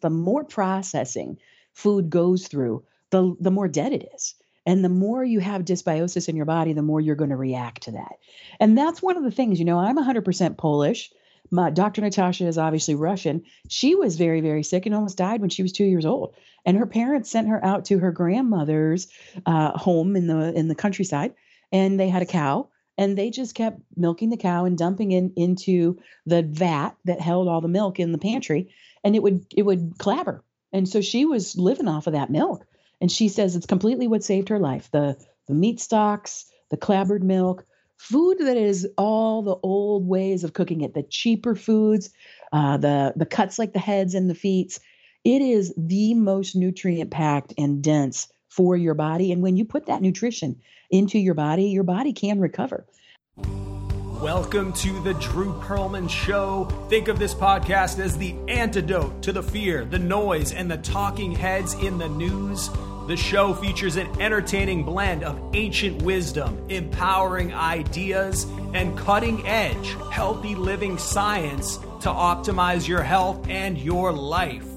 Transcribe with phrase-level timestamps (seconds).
[0.00, 1.38] the more processing
[1.72, 4.34] food goes through, the the more dead it is.
[4.66, 7.84] And the more you have dysbiosis in your body, the more you're going to react
[7.84, 8.16] to that.
[8.58, 11.12] And that's one of the things, you know, I'm 100% Polish.
[11.52, 12.00] My Dr.
[12.00, 13.44] Natasha is obviously Russian.
[13.68, 16.34] She was very, very sick and almost died when she was two years old.
[16.64, 19.06] And her parents sent her out to her grandmother's
[19.46, 21.34] uh, home in the in the countryside,
[21.70, 22.68] and they had a cow
[22.98, 27.48] and they just kept milking the cow and dumping it into the vat that held
[27.48, 28.68] all the milk in the pantry
[29.06, 30.42] and it would it would clabber.
[30.72, 32.66] And so she was living off of that milk.
[33.00, 35.16] And she says it's completely what saved her life the
[35.46, 37.64] the meat stocks the clabbered milk
[37.96, 42.10] food that is all the old ways of cooking it the cheaper foods
[42.52, 44.78] uh, the the cuts like the heads and the feet.
[45.24, 49.30] It is the most nutrient packed and dense for your body.
[49.30, 52.86] And when you put that nutrition into your body, your body can recover.
[54.20, 56.64] Welcome to the Drew Perlman Show.
[56.88, 61.32] Think of this podcast as the antidote to the fear, the noise, and the talking
[61.32, 62.70] heads in the news.
[63.08, 70.54] The show features an entertaining blend of ancient wisdom, empowering ideas, and cutting edge, healthy
[70.54, 74.75] living science to optimize your health and your life.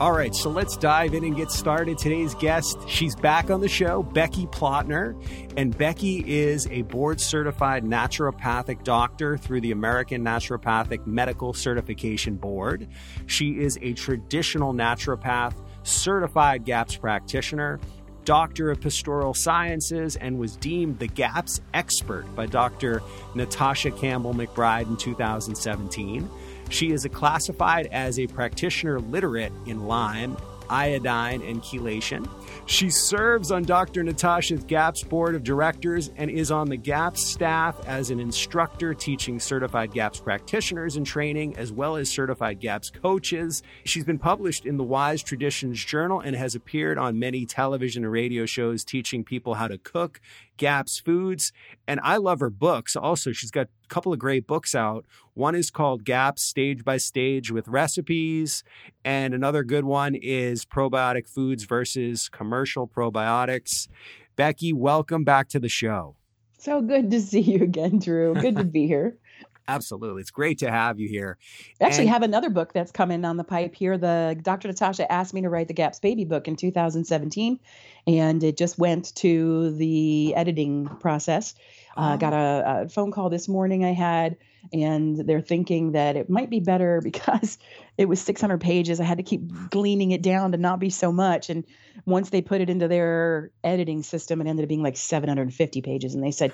[0.00, 1.98] All right, so let's dive in and get started.
[1.98, 5.20] Today's guest, she's back on the show, Becky Plotner.
[5.56, 12.86] And Becky is a board certified naturopathic doctor through the American Naturopathic Medical Certification Board.
[13.26, 17.80] She is a traditional naturopath, certified GAPS practitioner,
[18.24, 23.02] doctor of pastoral sciences, and was deemed the GAPS expert by Dr.
[23.34, 26.30] Natasha Campbell McBride in 2017.
[26.70, 30.36] She is classified as a practitioner literate in Lyme,
[30.70, 32.28] iodine, and chelation.
[32.66, 34.02] She serves on Dr.
[34.02, 39.40] Natasha's GAPS board of directors and is on the GAPS staff as an instructor teaching
[39.40, 43.62] certified GAPS practitioners in training as well as certified GAPS coaches.
[43.84, 48.12] She's been published in the Wise Traditions Journal and has appeared on many television and
[48.12, 50.20] radio shows teaching people how to cook
[50.58, 51.52] GAPS foods.
[51.86, 52.94] And I love her books.
[52.94, 55.06] Also, she's got a couple of great books out.
[55.32, 58.62] One is called GAPS Stage by Stage with Recipes.
[59.04, 63.88] And another good one is Probiotic Foods versus Commercial Probiotics.
[64.36, 66.16] Becky, welcome back to the show.
[66.58, 68.34] So good to see you again, Drew.
[68.34, 69.16] Good to be here.
[69.68, 70.22] Absolutely.
[70.22, 71.36] It's great to have you here.
[71.80, 73.98] I actually and, have another book that's coming on the pipe here.
[73.98, 74.66] The Dr.
[74.66, 77.60] Natasha asked me to write the GAPS Baby book in 2017,
[78.06, 81.54] and it just went to the editing process.
[81.98, 84.36] Uh, Got a, a, phone call this morning I had,
[84.72, 87.58] and they're thinking that it might be better because
[87.98, 89.00] it was 600 pages.
[89.00, 91.50] I had to keep gleaning it down to not be so much.
[91.50, 91.64] And
[92.06, 96.14] once they put it into their editing system, it ended up being like 750 pages.
[96.14, 96.52] And they said,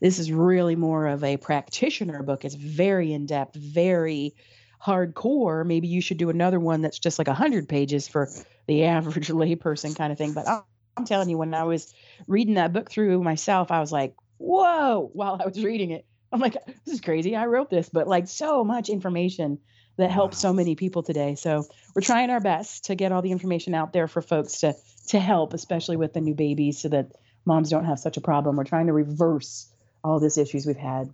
[0.00, 2.44] this is really more of a practitioner book.
[2.44, 4.34] It's very in depth, very
[4.84, 5.66] hardcore.
[5.66, 8.28] Maybe you should do another one that's just like 100 pages for
[8.66, 10.32] the average layperson kind of thing.
[10.32, 10.62] But I'm,
[10.96, 11.92] I'm telling you, when I was
[12.26, 16.06] reading that book through myself, I was like, whoa, while I was reading it.
[16.32, 17.34] I'm like, this is crazy.
[17.34, 19.58] I wrote this, but like so much information
[19.96, 21.34] that helps so many people today.
[21.34, 24.74] So we're trying our best to get all the information out there for folks to
[25.08, 27.10] to help, especially with the new babies, so that
[27.44, 28.56] moms don't have such a problem.
[28.56, 29.69] We're trying to reverse
[30.02, 31.12] all these issues we've had.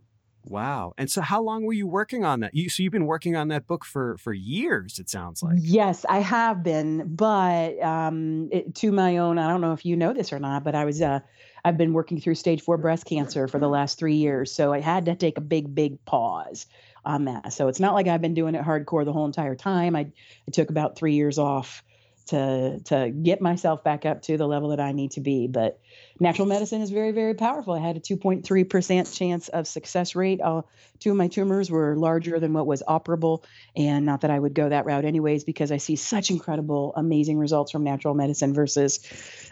[0.48, 0.94] Wow.
[0.96, 2.54] And so how long were you working on that?
[2.54, 5.58] You so you've been working on that book for for years it sounds like.
[5.60, 9.96] Yes, I have been, but um it, to my own I don't know if you
[9.96, 11.20] know this or not, but I was uh
[11.64, 14.80] I've been working through stage 4 breast cancer for the last 3 years, so I
[14.80, 16.66] had to take a big big pause
[17.04, 17.52] on that.
[17.52, 19.96] So it's not like I've been doing it hardcore the whole entire time.
[19.96, 20.12] I
[20.46, 21.82] I took about 3 years off
[22.26, 25.46] to to get myself back up to the level that I need to be.
[25.46, 25.80] But
[26.18, 27.74] natural medicine is very very powerful.
[27.74, 30.40] I had a 2.3 percent chance of success rate.
[30.40, 30.62] Uh,
[30.98, 33.44] two of my tumors were larger than what was operable,
[33.76, 37.38] and not that I would go that route anyways because I see such incredible, amazing
[37.38, 39.00] results from natural medicine versus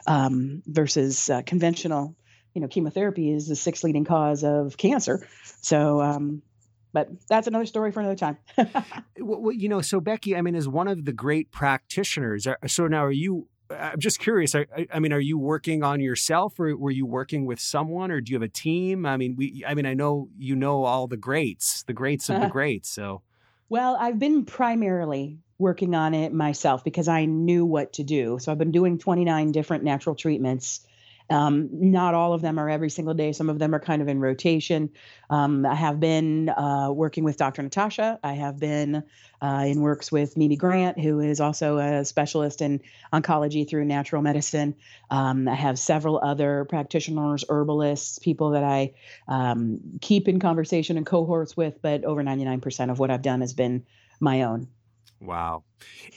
[0.06, 2.16] um, versus uh, conventional.
[2.54, 5.26] You know, chemotherapy is the sixth leading cause of cancer.
[5.60, 6.42] So um,
[6.94, 8.38] but that's another story for another time.
[9.19, 12.46] well, you know, so Becky, I mean, is one of the great practitioners.
[12.46, 13.49] Uh, so now, are you?
[13.69, 14.55] I'm just curious.
[14.55, 18.20] I, I, mean, are you working on yourself, or were you working with someone, or
[18.20, 19.05] do you have a team?
[19.05, 19.64] I mean, we.
[19.67, 22.88] I mean, I know you know all the greats, the greats of the greats.
[22.88, 23.23] So,
[23.69, 28.38] well, I've been primarily working on it myself because I knew what to do.
[28.40, 30.81] So I've been doing 29 different natural treatments
[31.31, 33.32] um, not all of them are every single day.
[33.32, 34.91] Some of them are kind of in rotation.
[35.31, 37.62] Um, I have been uh, working with Dr.
[37.62, 38.19] Natasha.
[38.23, 39.03] I have been
[39.41, 42.81] uh, in works with Mimi Grant, who is also a specialist in
[43.12, 44.75] oncology through natural medicine.
[45.11, 48.93] Um, I have several other practitioners, herbalists, people that I
[49.26, 53.55] um, keep in conversation and cohorts with, but over 99% of what I've done has
[53.55, 53.85] been
[54.21, 54.69] my own.
[55.20, 55.64] Wow.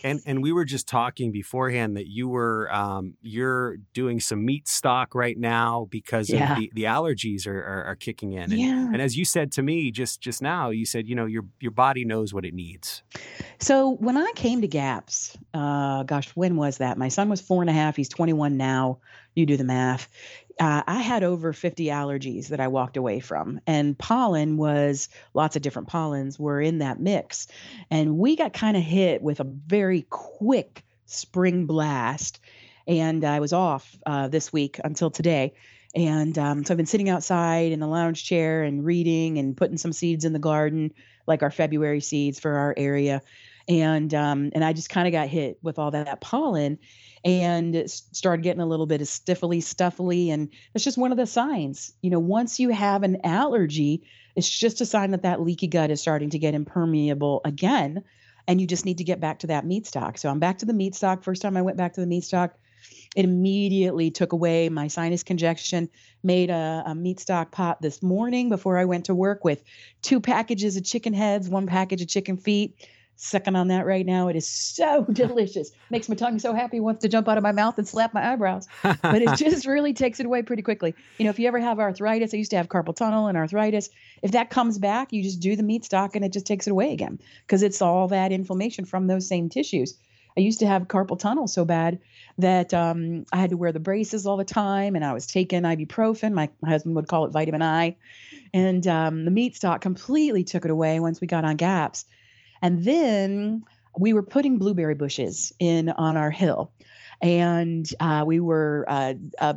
[0.04, 4.68] And and we were just talking beforehand that you were um, you're doing some meat
[4.68, 6.54] stock right now because yeah.
[6.54, 8.44] of the, the allergies are, are, are kicking in.
[8.44, 8.88] And, yeah.
[8.88, 11.72] and as you said to me just just now, you said, you know, your your
[11.72, 13.04] body knows what it needs.
[13.60, 16.98] So when I came to GAPS, uh, gosh, when was that?
[16.98, 19.00] My son was four and a half, he's 21 now.
[19.36, 20.10] You do the math
[20.60, 25.56] uh, I had over 50 allergies that I walked away from, and pollen was lots
[25.56, 27.48] of different pollens were in that mix.
[27.92, 32.40] And we got kind of hit with a very quick spring blast.
[32.88, 35.54] And I was off uh, this week until today.
[35.96, 39.78] And um, so I've been sitting outside in the lounge chair and reading and putting
[39.78, 40.94] some seeds in the garden,
[41.26, 43.22] like our February seeds for our area.
[43.68, 46.80] And um, and I just kind of got hit with all that, that pollen
[47.24, 50.30] and started getting a little bit of stiffly, stuffily.
[50.32, 51.94] And it's just one of the signs.
[52.02, 54.04] You know, once you have an allergy,
[54.36, 58.04] it's just a sign that that leaky gut is starting to get impermeable again.
[58.48, 60.18] And you just need to get back to that meat stock.
[60.18, 61.24] So I'm back to the meat stock.
[61.24, 62.58] First time I went back to the meat stock,
[63.16, 65.90] it immediately took away my sinus congestion.
[66.24, 69.64] Made a, a, meat stock pot this morning before I went to work with
[70.02, 72.88] two packages of chicken heads, one package of chicken feet,
[73.18, 74.28] sucking on that right now.
[74.28, 75.72] It is so delicious.
[75.90, 78.32] Makes my tongue so happy, wants to jump out of my mouth and slap my
[78.32, 78.68] eyebrows.
[78.84, 80.96] But it just really takes it away pretty quickly.
[81.18, 83.90] You know, if you ever have arthritis, I used to have carpal tunnel and arthritis.
[84.22, 86.72] If that comes back, you just do the meat stock and it just takes it
[86.72, 89.96] away again because it's all that inflammation from those same tissues.
[90.38, 92.00] I used to have carpal tunnel so bad
[92.38, 95.64] that um, I had to wear the braces all the time, and I was taking
[95.64, 96.34] ibuprofen.
[96.34, 97.96] My, my husband would call it vitamin I,
[98.54, 102.06] and um, the meat stock completely took it away once we got on GAPS.
[102.62, 103.64] And then
[103.98, 106.72] we were putting blueberry bushes in on our hill,
[107.22, 109.54] and uh, we were uh, uh,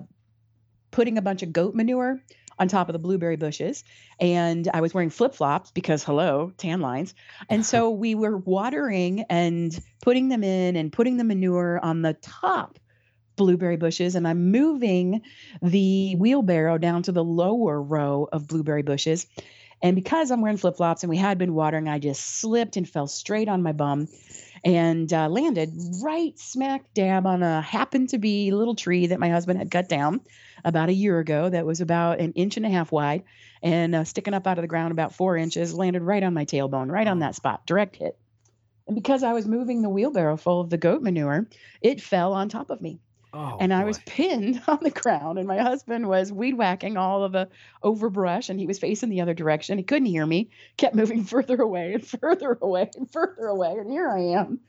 [0.91, 2.21] putting a bunch of goat manure
[2.61, 3.83] on top of the blueberry bushes.
[4.21, 7.15] And I was wearing flip flops because, hello, tan lines.
[7.49, 12.13] And so we were watering and putting them in and putting the manure on the
[12.15, 12.79] top
[13.37, 14.15] blueberry bushes.
[14.15, 15.23] And I'm moving
[15.63, 19.27] the wheelbarrow down to the lower row of blueberry bushes.
[19.83, 22.89] And because I'm wearing flip flops and we had been watering, I just slipped and
[22.89, 24.09] fell straight on my bum
[24.63, 25.71] and uh, landed
[26.03, 29.89] right smack dab on a happened to be little tree that my husband had cut
[29.89, 30.21] down
[30.65, 33.23] about a year ago that was about an inch and a half wide
[33.63, 36.45] and uh, sticking up out of the ground about four inches, landed right on my
[36.45, 38.19] tailbone, right on that spot, direct hit.
[38.87, 41.49] And because I was moving the wheelbarrow full of the goat manure,
[41.81, 43.01] it fell on top of me.
[43.33, 47.23] Oh, and I was pinned on the ground, and my husband was weed whacking all
[47.23, 47.49] of the
[47.83, 49.79] overbrush, and he was facing the other direction.
[49.79, 53.73] He couldn't hear me, kept moving further away and further away and further away.
[53.79, 54.61] And here I am,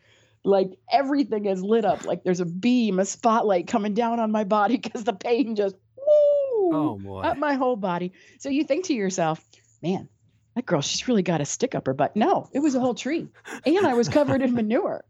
[0.44, 4.44] like everything is lit up, like there's a beam, a spotlight coming down on my
[4.44, 7.22] body because the pain just woo, oh, boy.
[7.22, 8.14] up my whole body.
[8.40, 9.44] So you think to yourself,
[9.82, 10.08] man,
[10.56, 12.16] that girl, she's really got a stick up her butt.
[12.16, 13.28] No, it was a whole tree,
[13.66, 15.04] and I was covered in manure.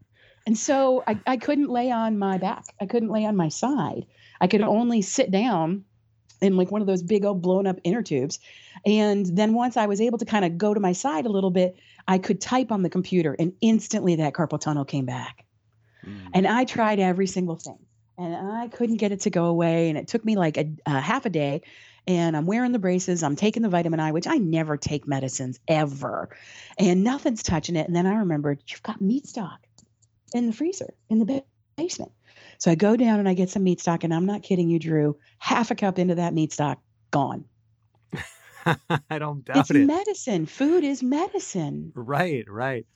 [0.46, 2.64] And so I, I couldn't lay on my back.
[2.80, 4.06] I couldn't lay on my side.
[4.40, 5.84] I could only sit down
[6.40, 8.40] in like one of those big old blown up inner tubes.
[8.84, 11.52] And then once I was able to kind of go to my side a little
[11.52, 11.76] bit,
[12.08, 15.44] I could type on the computer and instantly that carpal tunnel came back.
[16.04, 16.30] Mm.
[16.34, 17.78] And I tried every single thing
[18.18, 19.88] and I couldn't get it to go away.
[19.88, 21.62] And it took me like a, a half a day.
[22.08, 23.22] And I'm wearing the braces.
[23.22, 26.30] I'm taking the vitamin I, which I never take medicines ever.
[26.76, 27.86] And nothing's touching it.
[27.86, 29.60] And then I remembered, you've got meat stock
[30.34, 31.44] in the freezer in the
[31.76, 32.12] basement.
[32.58, 34.78] So I go down and I get some meat stock, and I'm not kidding you,
[34.78, 35.18] Drew.
[35.38, 36.80] Half a cup into that meat stock,
[37.10, 37.44] gone.
[38.66, 39.76] I don't doubt it's it.
[39.76, 40.46] It's medicine.
[40.46, 41.92] Food is medicine.
[41.94, 42.86] Right, right.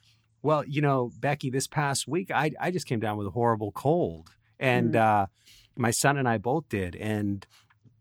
[0.42, 3.72] Well, you know, Becky, this past week, I I just came down with a horrible
[3.72, 4.30] cold,
[4.60, 5.00] and mm.
[5.00, 5.26] uh,
[5.76, 7.44] my son and I both did, and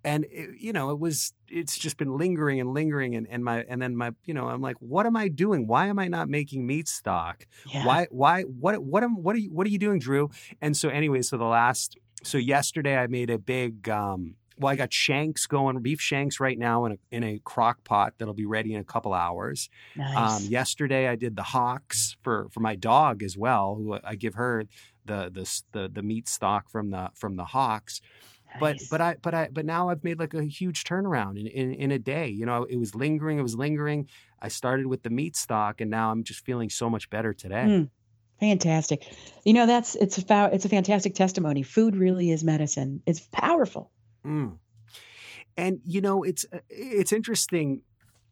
[0.05, 3.65] and it, you know it was it's just been lingering and lingering and, and my
[3.67, 5.67] and then my you know i'm like what am i doing?
[5.67, 7.45] Why am i not making meat stock?
[7.65, 7.85] Yeah.
[7.85, 10.29] why why what what am what are you what are you doing drew?
[10.62, 14.75] And so anyway so the last so yesterday i made a big um well i
[14.75, 18.45] got shanks going beef shanks right now in a in a crock pot that'll be
[18.45, 19.69] ready in a couple hours.
[19.97, 20.43] Um, nice.
[20.43, 24.35] um yesterday i did the hocks for for my dog as well who i give
[24.35, 24.65] her
[25.05, 27.45] the the the, the meat stock from the from the
[28.59, 31.47] hocks but but I but I but now I've made like a huge turnaround in,
[31.47, 32.27] in in a day.
[32.27, 34.07] You know, it was lingering, it was lingering.
[34.41, 37.65] I started with the meat stock, and now I'm just feeling so much better today.
[37.65, 37.89] Mm,
[38.39, 39.12] fantastic.
[39.43, 41.63] You know, that's it's a it's a fantastic testimony.
[41.63, 43.01] Food really is medicine.
[43.05, 43.91] It's powerful.
[44.25, 44.57] Mm.
[45.57, 47.81] And you know, it's uh, it's interesting,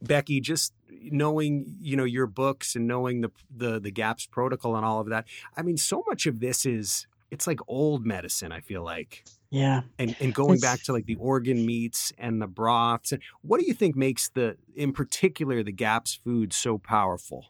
[0.01, 0.41] Becky.
[0.41, 4.99] Just knowing you know your books and knowing the the the gaps protocol and all
[4.99, 5.25] of that.
[5.55, 8.51] I mean, so much of this is it's like old medicine.
[8.51, 9.23] I feel like
[9.53, 9.81] yeah.
[9.99, 13.59] And and going it's, back to like the organ meats and the broths, and what
[13.59, 17.45] do you think makes the in particular the GAPS food so powerful?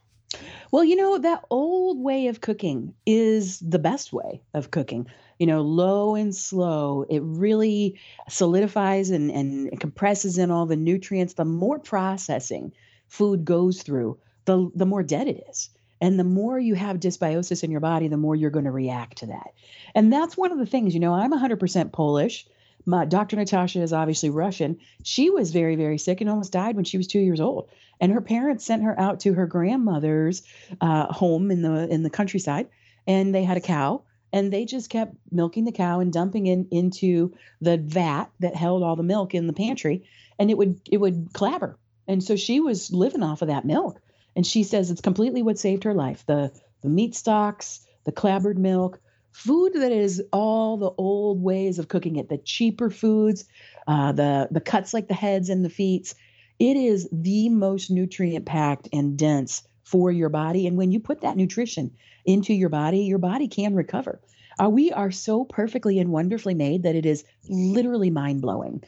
[0.72, 5.08] Well, you know, that old way of cooking is the best way of cooking.
[5.40, 7.06] You know, low and slow.
[7.10, 11.36] It really solidifies and, and compresses in all the nutrients.
[11.36, 12.74] The more processing
[13.08, 15.70] food goes through, the, the more dead it is.
[16.04, 19.20] And the more you have dysbiosis in your body, the more you're going to react
[19.20, 19.54] to that.
[19.96, 22.46] And that's one of the things, you know, I'm 100% Polish.
[22.86, 23.38] My Dr.
[23.38, 24.80] Natasha is obviously Russian.
[25.04, 27.70] She was very, very sick and almost died when she was two years old.
[28.02, 30.44] And her parents sent her out to her grandmother's
[30.82, 32.68] uh, home in the in the countryside,
[33.08, 34.04] and they had a cow.
[34.34, 38.84] And they just kept milking the cow and dumping it into the vat that held
[38.84, 40.04] all the milk in the pantry,
[40.38, 41.78] and it would it would clabber.
[42.10, 44.02] And so she was living off of that milk.
[44.36, 46.24] And she says it's completely what saved her life.
[46.26, 49.00] The the meat stocks, the clabbered milk,
[49.32, 53.46] food that is all the old ways of cooking it, the cheaper foods,
[53.88, 56.14] uh, the the cuts like the heads and the feet.
[56.60, 60.68] It is the most nutrient packed and dense for your body.
[60.68, 61.92] And when you put that nutrition
[62.26, 64.22] into your body, your body can recover.
[64.62, 68.84] Uh, we are so perfectly and wonderfully made that it is literally mind blowing.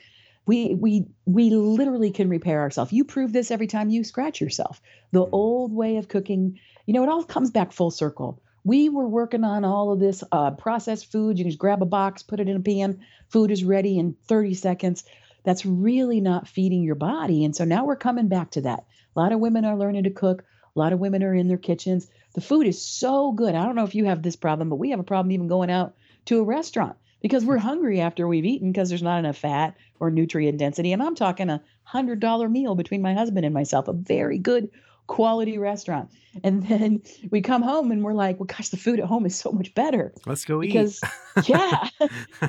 [0.46, 2.94] We we we literally can repair ourselves.
[2.94, 4.82] You prove this every time you scratch yourself.
[5.12, 5.30] The mm.
[5.32, 9.44] old way of cooking, you know, it all comes back full circle we were working
[9.44, 11.38] on all of this uh, processed food.
[11.38, 13.00] You can just grab a box, put it in a pan,
[13.30, 15.04] food is ready in 30 seconds.
[15.44, 17.46] That's really not feeding your body.
[17.46, 18.86] And so now we're coming back to that.
[19.16, 20.44] A lot of women are learning to cook.
[20.76, 22.08] A lot of women are in their kitchens.
[22.34, 23.54] The food is so good.
[23.54, 25.70] I don't know if you have this problem, but we have a problem even going
[25.70, 25.94] out
[26.26, 30.10] to a restaurant because we're hungry after we've eaten because there's not enough fat or
[30.10, 30.92] nutrient density.
[30.94, 34.70] And I'm talking a hundred dollar meal between my husband and myself, a very good
[35.08, 36.10] quality restaurant.
[36.44, 39.36] And then we come home and we're like, well, gosh, the food at home is
[39.36, 40.14] so much better.
[40.26, 41.00] Let's go because,
[41.38, 41.50] eat.
[41.50, 41.90] yeah,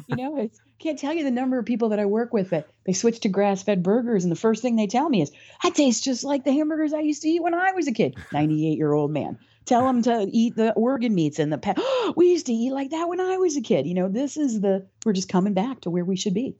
[0.08, 2.68] you know, I can't tell you the number of people that I work with that
[2.84, 4.24] they switch to grass fed burgers.
[4.24, 5.30] And the first thing they tell me is,
[5.62, 8.16] I taste just like the hamburgers I used to eat when I was a kid.
[8.32, 9.38] 98 year old man.
[9.66, 11.78] Tell them to eat the organ meats and the pet.
[12.16, 13.86] we used to eat like that when I was a kid.
[13.86, 16.56] You know, this is the, we're just coming back to where we should be.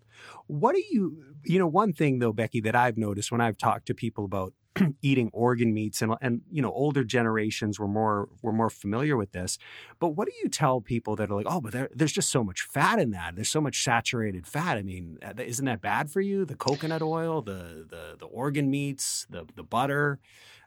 [0.47, 3.87] What do you, you know, one thing though, Becky, that I've noticed when I've talked
[3.87, 4.53] to people about
[5.03, 9.33] eating organ meats and and you know older generations were more were more familiar with
[9.33, 9.59] this
[9.99, 12.45] but what do you tell people that are like oh but there, there's just so
[12.45, 13.35] much fat in that.
[13.35, 14.76] There's so much saturated fat.
[14.76, 16.45] I mean uh, isn't that bad for you?
[16.45, 20.19] The coconut oil the the the organ meats the the butter.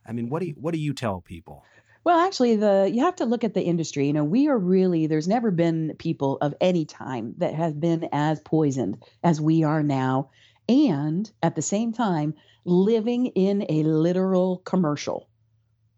[0.05, 1.63] I mean what do you, what do you tell people
[2.09, 4.07] well, actually, the you have to look at the industry.
[4.07, 8.09] You know, we are really there's never been people of any time that have been
[8.11, 10.31] as poisoned as we are now,
[10.67, 12.33] and at the same time,
[12.65, 15.29] living in a literal commercial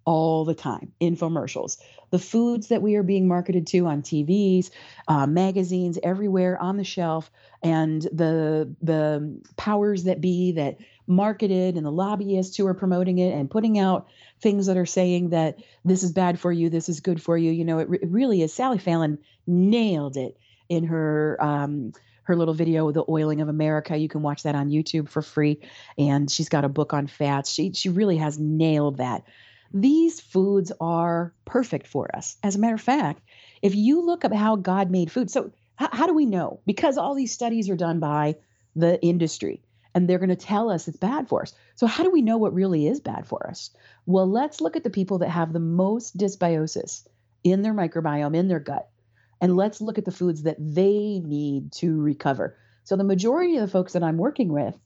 [0.03, 1.77] all the time infomercials
[2.09, 4.71] the foods that we are being marketed to on tvs
[5.07, 7.29] uh, magazines everywhere on the shelf
[7.61, 10.77] and the the powers that be that
[11.07, 14.07] marketed and the lobbyists who are promoting it and putting out
[14.41, 17.51] things that are saying that this is bad for you this is good for you
[17.51, 19.17] you know it, re- it really is sally fallon
[19.47, 20.37] nailed it
[20.69, 21.91] in her um,
[22.23, 23.97] her little video, The Oiling of America.
[23.97, 25.59] You can watch that on YouTube for free.
[25.97, 27.51] And she's got a book on fats.
[27.51, 29.23] She, she really has nailed that.
[29.73, 32.37] These foods are perfect for us.
[32.43, 33.21] As a matter of fact,
[33.61, 36.59] if you look at how God made food, so how do we know?
[36.65, 38.35] Because all these studies are done by
[38.75, 39.61] the industry
[39.93, 41.53] and they're going to tell us it's bad for us.
[41.75, 43.71] So, how do we know what really is bad for us?
[44.05, 47.07] Well, let's look at the people that have the most dysbiosis
[47.43, 48.91] in their microbiome, in their gut
[49.41, 52.55] and let's look at the foods that they need to recover.
[52.83, 54.77] So the majority of the folks that I'm working with,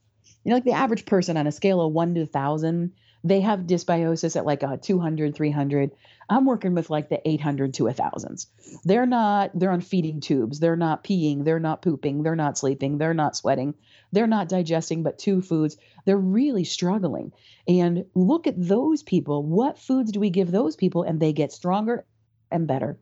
[0.43, 2.93] you know, like the average person on a scale of one to 1,000,
[3.25, 5.91] they have dysbiosis at like uh, a 200, 300.
[6.29, 8.45] I'm working with like the 800 to a thousands.
[8.83, 10.59] They're not, they're on feeding tubes.
[10.59, 11.43] They're not peeing.
[11.43, 12.21] They're not pooping.
[12.21, 12.99] They're not sleeping.
[12.99, 13.73] They're not sweating.
[14.11, 15.75] They're not digesting but two foods.
[16.05, 17.31] They're really struggling.
[17.67, 19.43] And look at those people.
[19.43, 21.01] What foods do we give those people?
[21.01, 22.05] And they get stronger
[22.51, 22.99] and better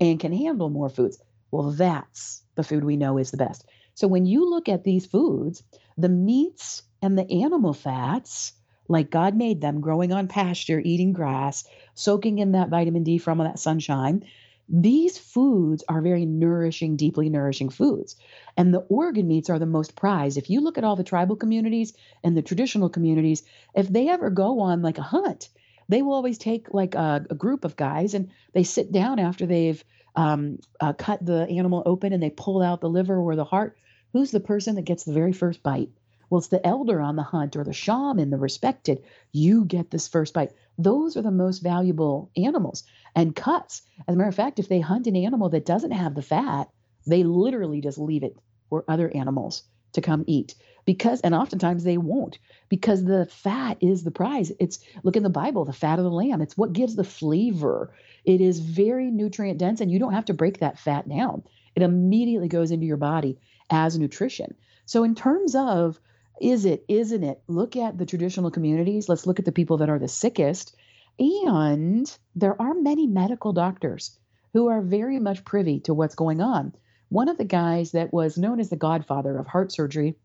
[0.00, 1.18] and can handle more foods.
[1.50, 3.66] Well, that's the food we know is the best.
[3.92, 5.62] So when you look at these foods,
[5.98, 8.52] the meats and the animal fats,
[8.88, 11.64] like God made them, growing on pasture, eating grass,
[11.94, 14.24] soaking in that vitamin D from that sunshine,
[14.68, 18.16] these foods are very nourishing, deeply nourishing foods.
[18.56, 20.38] And the organ meats are the most prized.
[20.38, 21.92] If you look at all the tribal communities
[22.24, 25.48] and the traditional communities, if they ever go on like a hunt,
[25.88, 29.46] they will always take like a, a group of guys and they sit down after
[29.46, 29.82] they've
[30.16, 33.76] um, uh, cut the animal open and they pull out the liver or the heart.
[34.12, 35.90] Who's the person that gets the very first bite?
[36.28, 39.04] Well, it's the elder on the hunt or the shaman, the respected.
[39.32, 40.52] You get this first bite.
[40.76, 42.84] Those are the most valuable animals.
[43.14, 43.82] And cuts.
[44.06, 46.68] As a matter of fact, if they hunt an animal that doesn't have the fat,
[47.06, 48.36] they literally just leave it
[48.68, 50.54] for other animals to come eat.
[50.84, 52.38] Because and oftentimes they won't.
[52.68, 54.52] Because the fat is the prize.
[54.60, 56.42] It's look in the bible the fat of the lamb.
[56.42, 57.92] It's what gives the flavor.
[58.24, 61.42] It is very nutrient dense and you don't have to break that fat down.
[61.74, 63.38] It immediately goes into your body
[63.70, 64.54] as nutrition.
[64.84, 65.98] So in terms of
[66.40, 69.90] is it isn't it look at the traditional communities let's look at the people that
[69.90, 70.74] are the sickest
[71.18, 74.18] and there are many medical doctors
[74.52, 76.74] who are very much privy to what's going on
[77.08, 80.16] one of the guys that was known as the godfather of heart surgery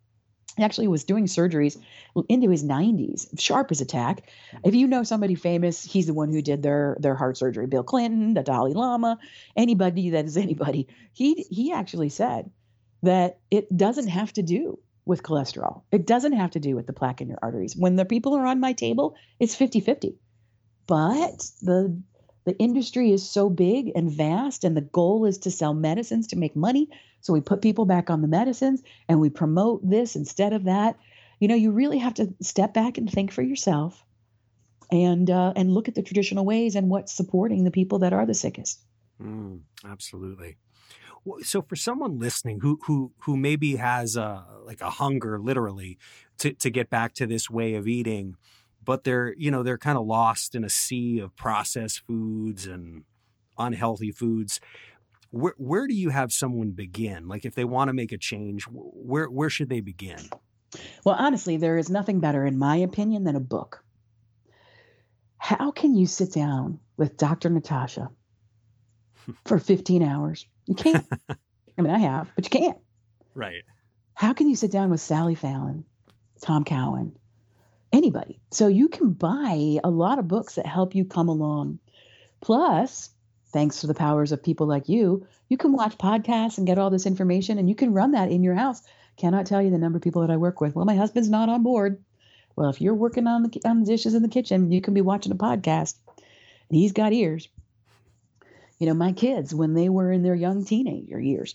[0.60, 1.78] actually was doing surgeries
[2.28, 4.30] into his 90s, sharp as a tack.
[4.64, 7.68] If you know somebody famous, he's the one who did their their heart surgery.
[7.68, 9.18] Bill Clinton, the Dalai Lama,
[9.56, 10.88] anybody that is anybody.
[11.14, 12.50] He he actually said
[13.04, 15.84] that it doesn't have to do with cholesterol.
[15.92, 17.76] It doesn't have to do with the plaque in your arteries.
[17.76, 20.16] When the people are on my table, it's 50-50.
[20.88, 22.02] But the
[22.44, 26.36] the industry is so big and vast and the goal is to sell medicines to
[26.36, 26.90] make money
[27.22, 30.98] so we put people back on the medicines and we promote this instead of that
[31.40, 34.04] you know you really have to step back and think for yourself
[34.92, 38.26] and uh, and look at the traditional ways and what's supporting the people that are
[38.26, 38.82] the sickest
[39.22, 40.58] mm, absolutely
[41.44, 45.98] so for someone listening who who who maybe has a like a hunger literally
[46.38, 48.36] to to get back to this way of eating
[48.84, 53.04] but they're you know they're kind of lost in a sea of processed foods and
[53.58, 54.60] unhealthy foods
[55.32, 57.28] where where do you have someone begin?
[57.28, 60.20] Like if they want to make a change where where should they begin?
[61.06, 63.84] Well honestly there is nothing better in my opinion than a book.
[65.38, 68.12] How can you sit down with dr natasha
[69.46, 72.78] for 15 hours you can't i mean i have but you can't
[73.36, 73.64] right
[74.14, 75.86] how can you sit down with sally fallon
[76.42, 77.14] tom cowan
[77.92, 78.40] anybody.
[78.52, 81.80] So you can buy a lot of books that help you come along.
[82.40, 83.10] Plus,
[83.52, 86.90] thanks to the powers of people like you, you can watch podcasts and get all
[86.90, 88.82] this information and you can run that in your house.
[89.18, 90.76] Cannot tell you the number of people that I work with.
[90.76, 92.02] Well, my husband's not on board.
[92.56, 95.02] Well, if you're working on the, on the dishes in the kitchen, you can be
[95.02, 95.96] watching a podcast.
[96.18, 97.50] And he's got ears.
[98.82, 101.54] You know, my kids, when they were in their young teenager years,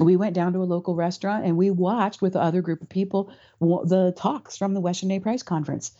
[0.00, 2.88] we went down to a local restaurant and we watched with the other group of
[2.88, 5.20] people the talks from the Weston A.
[5.20, 5.92] Price conference.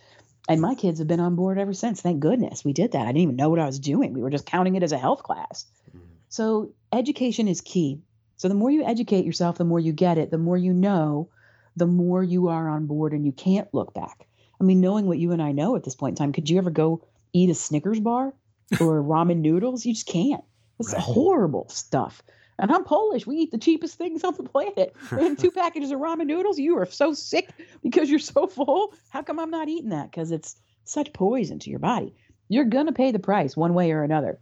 [0.48, 2.00] And my kids have been on board ever since.
[2.00, 3.02] Thank goodness we did that.
[3.02, 4.14] I didn't even know what I was doing.
[4.14, 5.64] We were just counting it as a health class.
[5.90, 6.06] Mm-hmm.
[6.28, 8.00] So education is key.
[8.36, 11.28] So the more you educate yourself, the more you get it, the more you know,
[11.76, 14.26] the more you are on board and you can't look back.
[14.60, 16.58] I mean, knowing what you and I know at this point in time, could you
[16.58, 18.34] ever go eat a Snickers bar
[18.80, 19.86] or ramen noodles?
[19.86, 20.42] You just can't.
[20.78, 21.02] It's right.
[21.02, 22.22] horrible stuff.
[22.58, 23.26] And I'm Polish.
[23.26, 24.94] We eat the cheapest things on the planet.
[25.10, 26.58] And two packages of ramen noodles.
[26.58, 27.50] You are so sick
[27.82, 28.94] because you're so full.
[29.10, 30.10] How come I'm not eating that?
[30.10, 32.14] Because it's such poison to your body.
[32.48, 34.38] You're going to pay the price one way or another.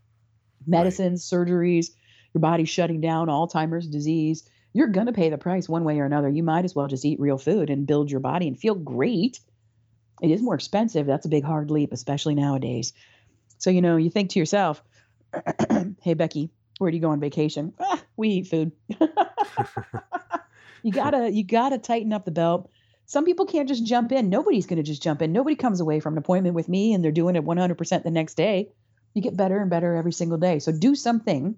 [0.67, 1.41] Medicines, right.
[1.41, 1.87] surgeries,
[2.35, 4.49] your body shutting down, Alzheimer's disease.
[4.75, 6.29] You're going to pay the price one way or another.
[6.29, 9.41] You might as well just eat real food and build your body and feel great.
[10.21, 11.07] It is more expensive.
[11.07, 12.93] That's a big, hard leap, especially nowadays.
[13.59, 14.83] So, you know, you think to yourself,
[16.03, 17.73] hey, Becky, where do you go on vacation?
[17.81, 18.73] Ah, we eat food.
[20.83, 22.71] you gotta you gotta tighten up the belt.
[23.07, 24.29] Some people can't just jump in.
[24.29, 25.33] Nobody's gonna just jump in.
[25.33, 28.35] Nobody comes away from an appointment with me and they're doing it 100% the next
[28.35, 28.69] day.
[29.15, 30.59] You get better and better every single day.
[30.59, 31.57] So do something,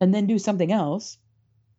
[0.00, 1.18] and then do something else,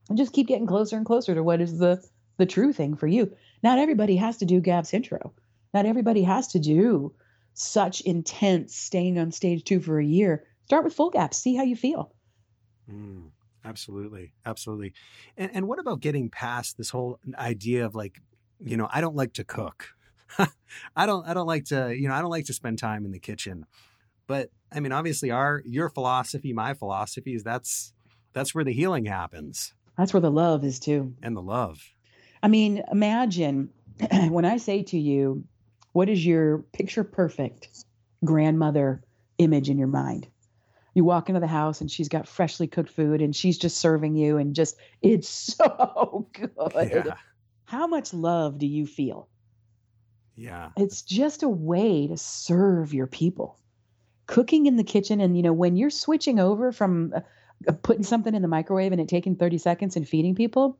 [0.09, 2.03] and just keep getting closer and closer to what is the
[2.37, 3.31] the true thing for you.
[3.63, 5.33] Not everybody has to do GAPS intro.
[5.73, 7.13] Not everybody has to do
[7.53, 10.43] such intense staying on stage two for a year.
[10.65, 11.37] Start with full gaps.
[11.37, 12.13] See how you feel.
[12.91, 13.31] Mm,
[13.63, 14.93] absolutely, absolutely.
[15.37, 18.21] And and what about getting past this whole idea of like,
[18.63, 19.89] you know, I don't like to cook.
[20.95, 23.11] I don't I don't like to, you know, I don't like to spend time in
[23.11, 23.65] the kitchen.
[24.27, 27.93] But I mean, obviously our your philosophy, my philosophy is that's
[28.33, 29.73] that's where the healing happens.
[29.97, 31.13] That's where the love is too.
[31.21, 31.81] And the love.
[32.43, 33.69] I mean, imagine
[34.29, 35.45] when I say to you,
[35.93, 37.69] what is your picture perfect
[38.23, 39.03] grandmother
[39.37, 40.27] image in your mind?
[40.95, 44.15] You walk into the house and she's got freshly cooked food and she's just serving
[44.15, 46.51] you and just it's so good.
[46.73, 47.15] Yeah.
[47.65, 49.27] How much love do you feel?
[50.35, 50.69] Yeah.
[50.77, 53.59] It's just a way to serve your people.
[54.27, 57.13] Cooking in the kitchen and you know when you're switching over from
[57.67, 60.79] uh, putting something in the microwave and it taking 30 seconds and feeding people,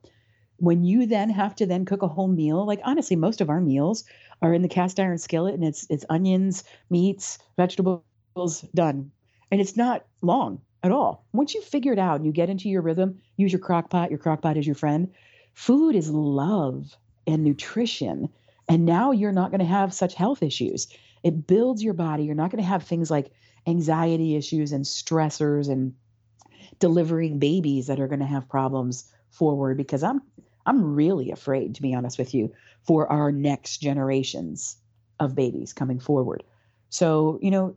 [0.56, 3.60] when you then have to then cook a whole meal, like honestly most of our
[3.60, 4.04] meals
[4.42, 8.02] are in the cast iron skillet and it's it's onions, meats, vegetables
[8.74, 9.10] done
[9.50, 11.24] and it's not long at all.
[11.32, 14.10] Once you figure it out and you get into your rhythm, use your crock pot,
[14.10, 15.12] your crock pot is your friend.
[15.54, 18.28] Food is love and nutrition.
[18.68, 20.88] And now you're not going to have such health issues.
[21.22, 22.24] It builds your body.
[22.24, 23.32] You're not going to have things like
[23.66, 25.94] anxiety issues and stressors and
[26.78, 30.22] delivering babies that are going to have problems forward because I'm
[30.66, 34.76] I'm really afraid, to be honest with you, for our next generations
[35.20, 36.42] of babies coming forward.
[36.90, 37.76] So, you know,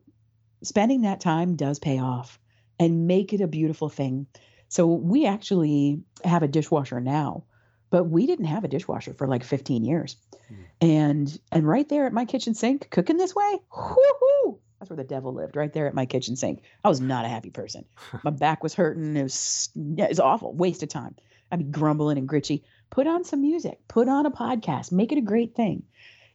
[0.63, 2.39] spending that time does pay off
[2.79, 4.27] and make it a beautiful thing.
[4.67, 7.43] So, we actually have a dishwasher now,
[7.89, 10.15] but we didn't have a dishwasher for like 15 years.
[10.51, 10.55] Mm.
[10.81, 15.03] And and right there at my kitchen sink, cooking this way, whoo-hoo, that's where the
[15.03, 16.61] devil lived, right there at my kitchen sink.
[16.83, 17.85] I was not a happy person.
[18.23, 19.17] My back was hurting.
[19.17, 21.15] It was, it was awful, waste of time.
[21.51, 22.63] I'd be grumbling and gritchy.
[22.89, 25.83] Put on some music, put on a podcast, make it a great thing.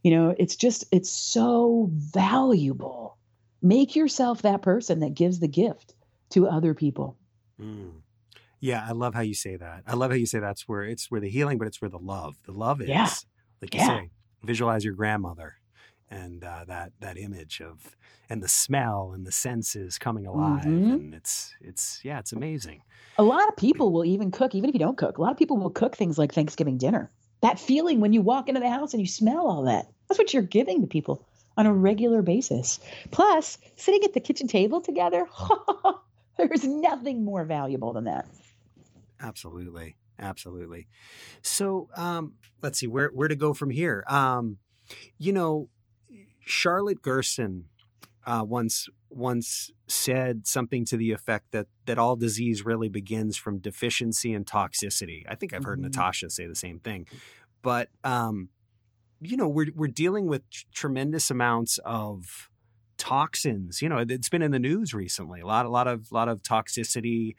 [0.03, 3.17] You know, it's just, it's so valuable.
[3.65, 5.95] Make yourself that person that gives the gift
[6.31, 7.17] to other people.
[7.61, 8.03] Mm.
[8.61, 9.83] Yeah, I love how you say that.
[9.87, 11.99] I love how you say that's where it's where the healing, but it's where the
[11.99, 12.37] love.
[12.45, 13.09] The love is, yeah.
[13.61, 13.87] like you yeah.
[13.87, 14.11] say,
[14.43, 15.57] visualize your grandmother
[16.11, 17.97] and uh, that that image of
[18.31, 20.93] and the smell and the senses coming alive mm-hmm.
[20.93, 22.83] and it's it's yeah it's amazing
[23.19, 25.37] a lot of people will even cook even if you don't cook a lot of
[25.37, 28.93] people will cook things like thanksgiving dinner that feeling when you walk into the house
[28.93, 32.81] and you smell all that that's what you're giving to people on a regular basis.
[33.11, 35.27] Plus sitting at the kitchen table together
[36.37, 38.27] there's nothing more valuable than that.
[39.21, 39.97] Absolutely.
[40.19, 40.89] Absolutely.
[41.43, 44.05] So um let's see where where to go from here?
[44.09, 44.59] Um
[45.19, 45.69] you know
[46.41, 47.67] Charlotte Gerson
[48.27, 53.59] uh, once once said something to the effect that that all disease really begins from
[53.59, 55.25] deficiency and toxicity.
[55.29, 55.87] I think I've heard mm-hmm.
[55.87, 57.07] Natasha say the same thing,
[57.63, 58.49] but um,
[59.25, 62.49] you know we're we're dealing with tremendous amounts of
[62.99, 63.83] toxins.
[63.83, 65.41] You know, it's been in the news recently.
[65.41, 67.35] A lot, a lot of, lot of toxicity.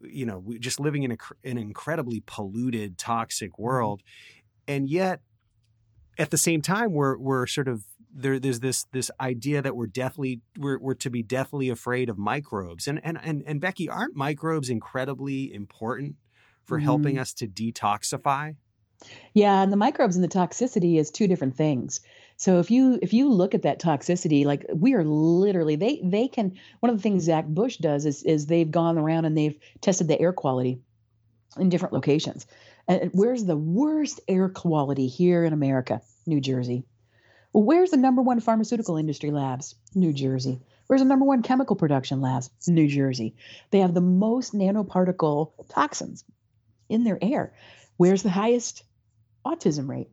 [0.00, 3.62] You know, just living in a, an incredibly polluted, toxic mm-hmm.
[3.62, 4.02] world,
[4.68, 5.20] and yet
[6.18, 9.86] at the same time, we're we're sort of there, there's this this idea that we're
[9.86, 14.16] deathly we're, we're to be deathly afraid of microbes and and and, and Becky aren't
[14.16, 16.16] microbes incredibly important
[16.64, 16.84] for mm-hmm.
[16.84, 18.56] helping us to detoxify
[19.34, 22.00] yeah and the microbes and the toxicity is two different things
[22.36, 26.28] so if you if you look at that toxicity like we are literally they they
[26.28, 29.58] can one of the things Zach Bush does is is they've gone around and they've
[29.80, 30.80] tested the air quality
[31.58, 32.46] in different locations
[32.88, 36.84] and where's the worst air quality here in America New Jersey
[37.60, 39.74] where's the number one pharmaceutical industry labs?
[39.94, 40.60] New Jersey.
[40.86, 42.50] Where's the number one chemical production labs?
[42.66, 43.34] New Jersey.
[43.70, 46.24] They have the most nanoparticle toxins
[46.88, 47.54] in their air.
[47.96, 48.82] Where's the highest
[49.46, 50.10] autism rate?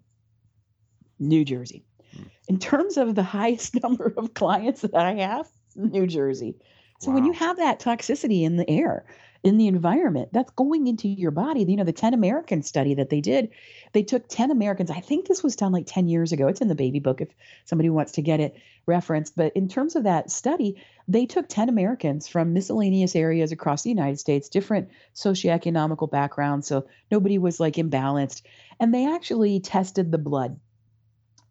[1.19, 1.85] New Jersey.
[2.15, 2.23] Hmm.
[2.47, 6.55] In terms of the highest number of clients that I have, New Jersey.
[6.99, 7.15] So wow.
[7.15, 9.05] when you have that toxicity in the air,
[9.43, 11.65] in the environment that's going into your body.
[11.67, 13.49] You know, the 10 American study that they did,
[13.91, 14.89] they took 10 Americans.
[14.89, 16.47] I think this was done like 10 years ago.
[16.47, 17.27] It's in the baby book if
[17.65, 19.35] somebody wants to get it referenced.
[19.35, 23.89] But in terms of that study, they took 10 Americans from miscellaneous areas across the
[23.89, 26.67] United States, different socioeconomical backgrounds.
[26.67, 28.43] So nobody was like imbalanced.
[28.79, 30.57] And they actually tested the blood.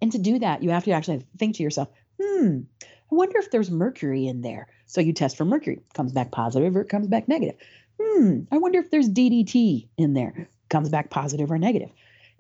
[0.01, 1.89] And to do that, you have to actually think to yourself,
[2.21, 4.69] hmm, I wonder if there's mercury in there.
[4.87, 7.57] So you test for mercury, comes back positive or it comes back negative
[8.03, 10.49] hmm, I wonder if there's DDT in there.
[10.69, 11.91] Comes back positive or negative.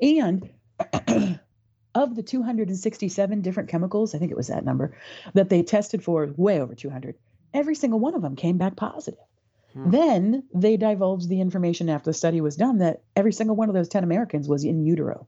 [0.00, 0.50] And
[1.94, 4.96] of the 267 different chemicals, I think it was that number,
[5.34, 7.16] that they tested for, way over 200,
[7.52, 9.20] every single one of them came back positive.
[9.74, 9.90] Hmm.
[9.90, 13.74] Then they divulged the information after the study was done that every single one of
[13.74, 15.26] those 10 Americans was in utero.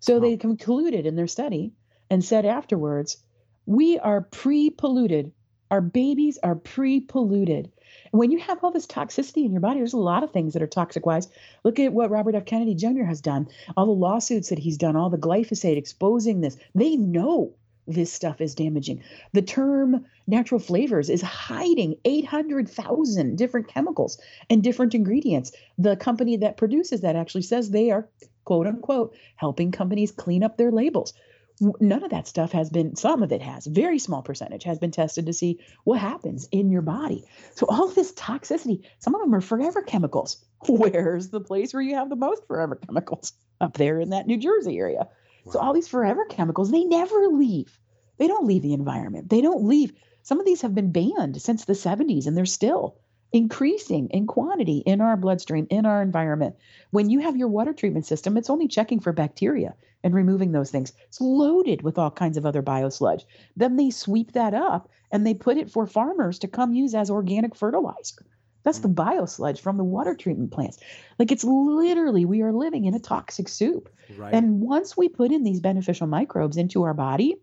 [0.00, 0.20] So oh.
[0.20, 1.72] they concluded in their study
[2.08, 3.18] and said afterwards,
[3.66, 5.32] we are pre polluted.
[5.70, 7.70] Our babies are pre polluted
[8.10, 10.62] when you have all this toxicity in your body, there's a lot of things that
[10.62, 11.28] are toxic wise.
[11.64, 12.44] Look at what Robert F.
[12.44, 13.04] Kennedy Jr.
[13.04, 16.56] has done, all the lawsuits that he's done, all the glyphosate exposing this.
[16.74, 17.54] They know
[17.86, 19.02] this stuff is damaging.
[19.32, 25.52] The term natural flavors is hiding 800,000 different chemicals and different ingredients.
[25.78, 28.08] The company that produces that actually says they are,
[28.44, 31.14] quote unquote, helping companies clean up their labels
[31.60, 34.90] none of that stuff has been some of it has very small percentage has been
[34.90, 37.24] tested to see what happens in your body.
[37.54, 40.44] So all this toxicity some of them are forever chemicals.
[40.68, 43.32] Where's the place where you have the most forever chemicals?
[43.60, 45.08] Up there in that new jersey area.
[45.44, 45.52] Wow.
[45.52, 47.78] so all these forever chemicals they never leave.
[48.18, 49.28] They don't leave the environment.
[49.28, 49.92] They don't leave
[50.22, 52.99] some of these have been banned since the 70s and they're still
[53.32, 56.56] increasing in quantity in our bloodstream in our environment
[56.90, 60.70] when you have your water treatment system it's only checking for bacteria and removing those
[60.70, 60.92] things.
[61.08, 63.24] It's loaded with all kinds of other biosludge.
[63.56, 67.10] Then they sweep that up and they put it for farmers to come use as
[67.10, 68.24] organic fertilizer.
[68.62, 68.94] That's the mm.
[68.94, 70.78] biosludge from the water treatment plants.
[71.18, 73.88] Like it's literally, we are living in a toxic soup.
[74.16, 74.34] Right.
[74.34, 77.36] And once we put in these beneficial microbes into our body,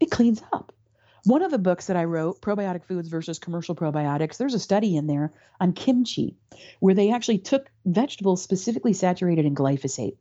[0.00, 0.73] it cleans up.
[1.26, 4.94] One of the books that I wrote, Probiotic Foods versus Commercial Probiotics, there's a study
[4.94, 6.36] in there on kimchi
[6.80, 10.18] where they actually took vegetables specifically saturated in glyphosate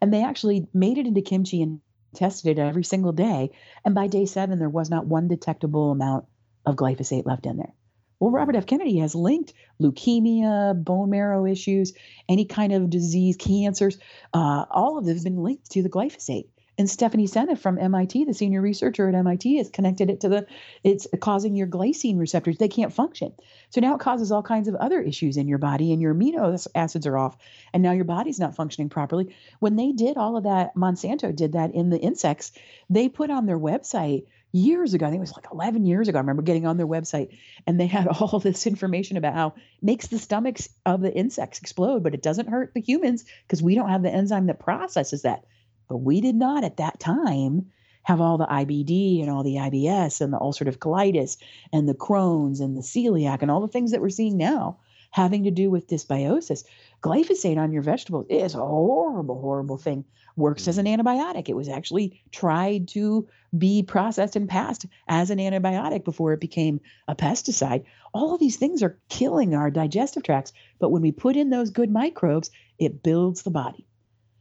[0.00, 1.80] and they actually made it into kimchi and
[2.14, 3.52] tested it every single day.
[3.84, 6.24] And by day seven, there was not one detectable amount
[6.66, 7.72] of glyphosate left in there.
[8.18, 8.66] Well, Robert F.
[8.66, 11.94] Kennedy has linked leukemia, bone marrow issues,
[12.28, 13.98] any kind of disease, cancers.
[14.34, 16.48] Uh, all of this has been linked to the glyphosate.
[16.80, 20.46] And Stephanie Seneff from MIT, the senior researcher at MIT, has connected it to the,
[20.82, 22.56] it's causing your glycine receptors.
[22.56, 23.34] They can't function.
[23.68, 26.66] So now it causes all kinds of other issues in your body, and your amino
[26.74, 27.36] acids are off,
[27.74, 29.36] and now your body's not functioning properly.
[29.58, 32.50] When they did all of that, Monsanto did that in the insects,
[32.88, 36.16] they put on their website years ago, I think it was like 11 years ago.
[36.16, 40.06] I remember getting on their website and they had all this information about how makes
[40.06, 43.90] the stomachs of the insects explode, but it doesn't hurt the humans because we don't
[43.90, 45.44] have the enzyme that processes that.
[45.90, 47.66] But we did not at that time
[48.04, 51.36] have all the IBD and all the IBS and the ulcerative colitis
[51.72, 54.78] and the Crohn's and the celiac and all the things that we're seeing now
[55.10, 56.62] having to do with dysbiosis.
[57.02, 60.04] Glyphosate on your vegetables is a horrible, horrible thing.
[60.36, 60.96] Works as an mm.
[60.96, 61.48] antibiotic.
[61.48, 63.26] It was actually tried to
[63.58, 67.82] be processed and passed as an antibiotic before it became a pesticide.
[68.14, 70.52] All of these things are killing our digestive tracts.
[70.78, 73.86] But when we put in those good microbes, it builds the body.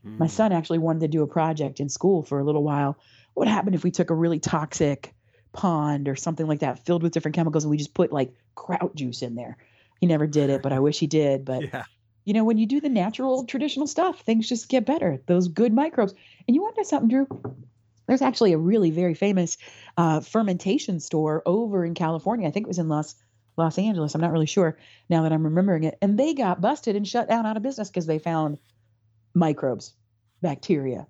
[0.03, 0.31] My hmm.
[0.31, 2.97] son actually wanted to do a project in school for a little while.
[3.33, 5.13] What happened if we took a really toxic
[5.51, 8.95] pond or something like that filled with different chemicals and we just put like kraut
[8.95, 9.57] juice in there?
[9.99, 11.43] He never did it, but I wish he did.
[11.43, 11.83] But yeah.
[12.23, 15.21] you know, when you do the natural traditional stuff, things just get better.
[15.25, 16.13] Those good microbes.
[16.47, 17.27] And you want to know something, Drew?
[18.07, 19.57] There's actually a really very famous
[19.97, 22.47] uh, fermentation store over in California.
[22.47, 23.15] I think it was in Los
[23.57, 24.15] Los Angeles.
[24.15, 24.77] I'm not really sure
[25.09, 25.97] now that I'm remembering it.
[26.01, 28.57] And they got busted and shut down out of business because they found
[29.33, 29.93] microbes,
[30.41, 31.07] bacteria.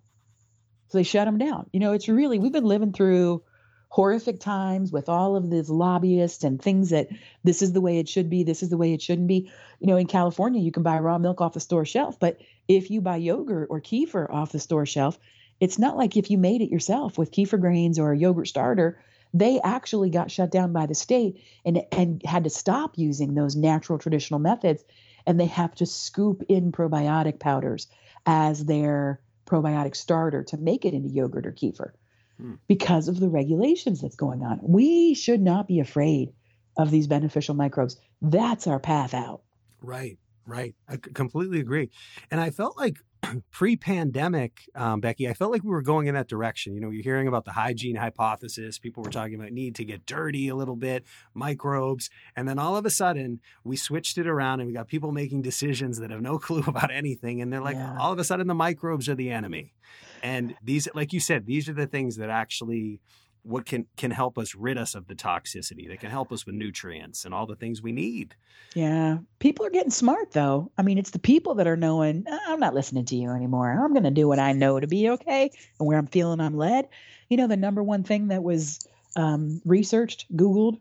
[0.89, 1.69] So they shut them down.
[1.71, 3.43] You know, it's really, we've been living through
[3.89, 7.09] horrific times with all of these lobbyists and things that
[7.43, 9.51] this is the way it should be, this is the way it shouldn't be.
[9.79, 12.91] You know, in California, you can buy raw milk off the store shelf, but if
[12.91, 15.17] you buy yogurt or kefir off the store shelf,
[15.59, 19.01] it's not like if you made it yourself with kefir grains or a yogurt starter.
[19.31, 23.55] They actually got shut down by the state and, and had to stop using those
[23.55, 24.83] natural traditional methods.
[25.27, 27.87] And they have to scoop in probiotic powders
[28.29, 31.93] as their probiotic starter to make it into yogurt or kefir
[32.37, 32.53] hmm.
[32.67, 34.59] because of the regulations that's going on.
[34.61, 36.31] We should not be afraid
[36.77, 37.97] of these beneficial microbes.
[38.21, 39.41] That's our path out.
[39.81, 40.75] Right, right.
[40.87, 41.89] I completely agree.
[42.29, 42.97] And I felt like
[43.51, 46.73] pre-pandemic, um, Becky, I felt like we were going in that direction.
[46.73, 48.79] You know, you're hearing about the hygiene hypothesis.
[48.79, 52.75] People were talking about need to get dirty a little bit, microbes, and then all
[52.75, 56.21] of a sudden we switched it around and we got people making decisions that have
[56.21, 57.97] no clue about anything, and they're like, yeah.
[57.99, 59.73] all of a sudden the microbes are the enemy.
[60.21, 62.99] And these, like you said, these are the things that actually
[63.43, 66.55] what can can help us rid us of the toxicity that can help us with
[66.55, 68.35] nutrients and all the things we need.
[68.75, 69.19] Yeah.
[69.39, 70.71] People are getting smart though.
[70.77, 73.71] I mean it's the people that are knowing ah, i'm not listening to you anymore.
[73.71, 76.57] I'm going to do what i know to be okay and where i'm feeling i'm
[76.57, 76.87] led.
[77.29, 78.79] You know the number one thing that was
[79.15, 80.79] um, researched googled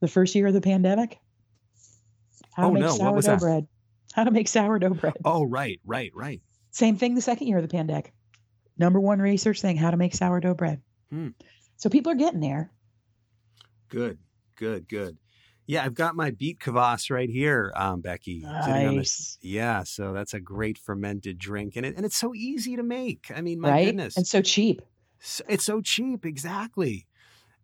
[0.00, 1.18] the first year of the pandemic?
[2.54, 2.90] How to oh, make no.
[2.90, 3.68] sourdough bread.
[4.12, 5.14] How to make sourdough bread.
[5.24, 6.40] Oh right right right.
[6.72, 8.12] Same thing the second year of the pandemic.
[8.78, 10.80] Number one research thing how to make sourdough bread.
[11.10, 11.28] Hmm.
[11.80, 12.70] So people are getting there.
[13.88, 14.18] Good,
[14.54, 15.16] good, good.
[15.66, 18.40] Yeah, I've got my beet kvass right here, um, Becky.
[18.40, 19.38] Nice.
[19.40, 23.32] yeah, so that's a great fermented drink, and it, and it's so easy to make.
[23.34, 23.84] I mean, my right?
[23.86, 24.82] goodness, and so cheap.
[25.20, 27.06] So, it's so cheap, exactly.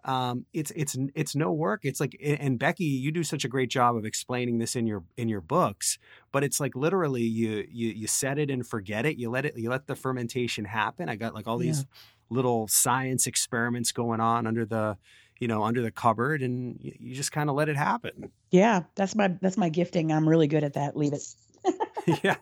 [0.06, 1.80] Um, it's it's it's no work.
[1.82, 5.02] It's like, and Becky, you do such a great job of explaining this in your
[5.18, 5.98] in your books.
[6.32, 9.18] But it's like literally, you you you set it and forget it.
[9.18, 11.10] You let it, you let the fermentation happen.
[11.10, 11.80] I got like all these.
[11.80, 11.84] Yeah
[12.30, 14.96] little science experiments going on under the
[15.38, 18.30] you know under the cupboard and you just kind of let it happen.
[18.50, 20.12] Yeah that's my that's my gifting.
[20.12, 20.96] I'm really good at that.
[20.96, 21.22] Leave it.
[22.22, 22.36] Yeah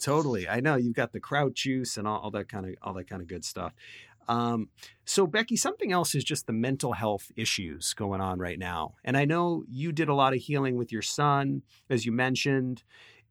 [0.00, 0.48] totally.
[0.48, 3.08] I know you've got the kraut juice and all, all that kind of all that
[3.08, 3.72] kind of good stuff.
[4.28, 4.68] Um,
[5.04, 8.94] so becky something else is just the mental health issues going on right now.
[9.04, 12.82] And i know you did a lot of healing with your son as you mentioned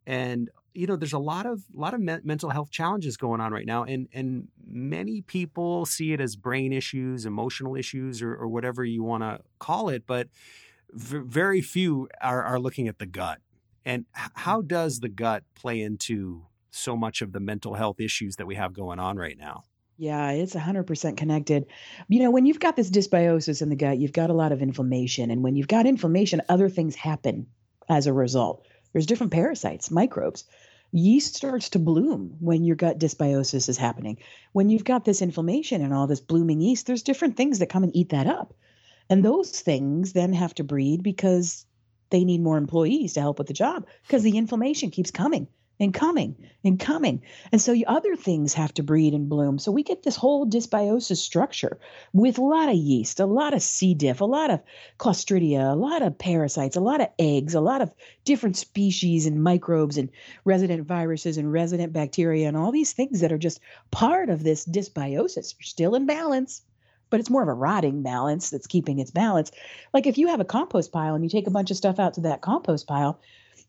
[0.06, 3.40] and you know there's a lot of a lot of me- mental health challenges going
[3.40, 8.34] on right now and and many people see it as brain issues emotional issues or,
[8.34, 10.28] or whatever you want to call it but
[10.90, 13.38] v- very few are, are looking at the gut
[13.84, 14.68] and h- how mm-hmm.
[14.68, 18.72] does the gut play into so much of the mental health issues that we have
[18.72, 19.64] going on right now
[20.00, 21.66] yeah, it's 100% connected.
[22.08, 24.62] You know, when you've got this dysbiosis in the gut, you've got a lot of
[24.62, 25.30] inflammation.
[25.30, 27.48] And when you've got inflammation, other things happen
[27.86, 28.66] as a result.
[28.92, 30.44] There's different parasites, microbes.
[30.92, 34.18] Yeast starts to bloom when your gut dysbiosis is happening.
[34.52, 37.84] When you've got this inflammation and all this blooming yeast, there's different things that come
[37.84, 38.54] and eat that up.
[39.08, 41.66] And those things then have to breed because
[42.10, 45.46] they need more employees to help with the job because the inflammation keeps coming
[45.80, 47.22] and coming and coming.
[47.50, 49.58] And so other things have to breed and bloom.
[49.58, 51.78] So we get this whole dysbiosis structure
[52.12, 53.94] with a lot of yeast, a lot of C.
[53.94, 54.60] diff, a lot of
[54.98, 57.90] Clostridia, a lot of parasites, a lot of eggs, a lot of
[58.24, 60.10] different species and microbes and
[60.44, 64.66] resident viruses and resident bacteria and all these things that are just part of this
[64.66, 65.54] dysbiosis.
[65.58, 66.62] You're still in balance.
[67.08, 69.50] But it's more of a rotting balance that's keeping its balance.
[69.92, 72.14] Like if you have a compost pile and you take a bunch of stuff out
[72.14, 73.18] to that compost pile,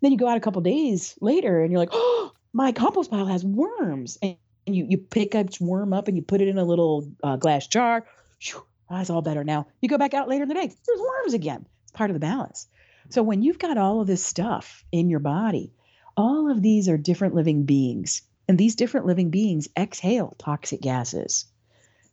[0.01, 3.27] then you go out a couple days later and you're like, oh, my compost pile
[3.27, 4.17] has worms.
[4.21, 7.37] And you, you pick a worm up and you put it in a little uh,
[7.37, 8.05] glass jar.
[8.41, 9.67] Whew, that's all better now.
[9.81, 11.65] You go back out later in the day, there's worms again.
[11.83, 12.67] It's part of the balance.
[13.09, 15.73] So when you've got all of this stuff in your body,
[16.17, 18.21] all of these are different living beings.
[18.47, 21.45] And these different living beings exhale toxic gases.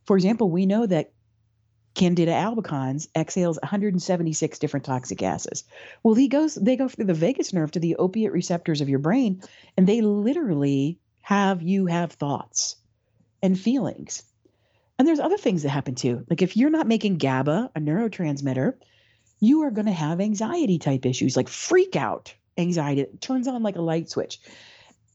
[0.05, 1.13] For example, we know that
[1.99, 5.65] Candida albicans exhales 176 different toxic gases.
[6.05, 9.01] Well, he goes, they go through the vagus nerve to the opiate receptors of your
[9.01, 9.43] brain,
[9.77, 12.77] and they literally have you have thoughts
[13.43, 14.23] and feelings.
[14.97, 16.25] And there's other things that happen too.
[16.31, 18.75] Like if you're not making GABA, a neurotransmitter,
[19.41, 23.01] you are going to have anxiety type issues like freak out anxiety.
[23.01, 24.39] It turns on like a light switch.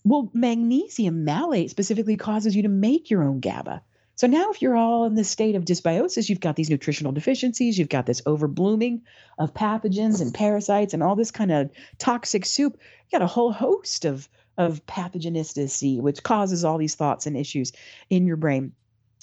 [0.04, 3.82] Well, magnesium malate specifically causes you to make your own GABA.
[4.16, 7.80] So now, if you're all in this state of dysbiosis, you've got these nutritional deficiencies,
[7.80, 9.02] you've got this overblooming
[9.40, 12.78] of pathogens and parasites and all this kind of toxic soup.
[12.80, 17.72] You got a whole host of of pathogenicity, which causes all these thoughts and issues
[18.12, 18.74] in your brain.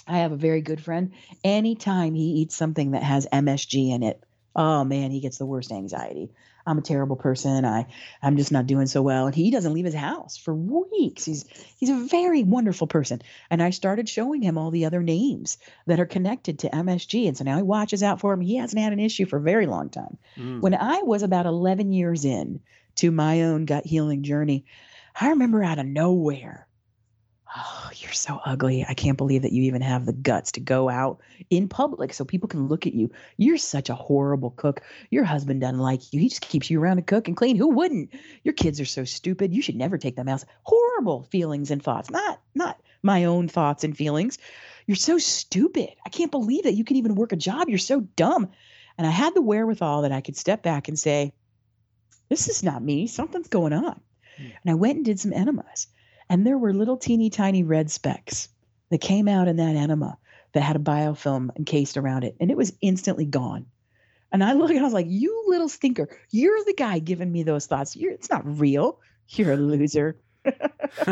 [0.07, 1.13] I have a very good friend.
[1.45, 4.25] Anytime he eats something that has MSG in it,
[4.57, 6.33] oh man, he gets the worst anxiety.
[6.67, 7.65] I'm a terrible person.
[7.65, 7.87] I
[8.23, 9.27] I'm just not doing so well.
[9.27, 11.25] And he doesn't leave his house for weeks.
[11.25, 11.45] He's
[11.79, 13.23] he's a very wonderful person.
[13.51, 17.29] And I started showing him all the other names that are connected to MSG.
[17.29, 18.41] And so now he watches out for him.
[18.41, 20.19] He hasn't had an issue for a very long time.
[20.37, 20.61] Mm.
[20.61, 22.61] When I was about 11 years in
[22.97, 24.65] to my own gut healing journey,
[25.19, 26.67] I remember out of nowhere
[27.57, 28.85] oh, you're so ugly.
[28.89, 32.25] I can't believe that you even have the guts to go out in public so
[32.25, 33.11] people can look at you.
[33.37, 34.83] You're such a horrible cook.
[35.11, 36.21] Your husband doesn't like you.
[36.21, 37.57] He just keeps you around to cook and clean.
[37.57, 38.11] Who wouldn't?
[38.45, 39.55] Your kids are so stupid.
[39.55, 40.45] You should never take them out.
[40.63, 42.11] Horrible feelings and thoughts.
[42.11, 44.39] Not not my own thoughts and feelings.
[44.87, 45.91] You're so stupid.
[46.05, 47.69] I can't believe that you can even work a job.
[47.69, 48.51] You're so dumb.
[48.99, 51.33] And I had the wherewithal that I could step back and say,
[52.29, 53.07] this is not me.
[53.07, 54.01] Something's going on.
[54.37, 54.47] Hmm.
[54.63, 55.87] And I went and did some enemas.
[56.31, 58.49] And there were little teeny tiny red specks
[58.91, 60.17] that came out in that enema
[60.53, 62.37] that had a biofilm encased around it.
[62.41, 63.67] And it was instantly gone.
[64.33, 67.43] And I look and I was like, you little stinker, you're the guy giving me
[67.43, 67.97] those thoughts.
[67.97, 69.01] You're, it's not real.
[69.29, 70.21] You're a loser.